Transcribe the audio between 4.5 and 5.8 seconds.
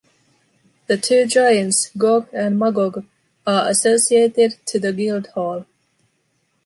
to the “Guildhall”.